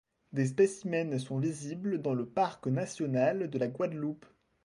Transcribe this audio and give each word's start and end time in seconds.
Des 0.33 0.47
spécimens 0.47 1.19
sont 1.19 1.37
visibles 1.37 2.01
dans 2.01 2.15
le 2.15 2.25
parc 2.25 2.65
national 2.65 3.51
de 3.51 3.59
la 3.59 3.67
Guadeloupe. 3.67 4.25